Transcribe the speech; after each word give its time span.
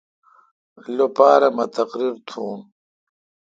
لوپارہ 0.95 1.49
مہ 1.55 1.65
تقریر 1.75 2.13
تھون۔ 2.27 2.59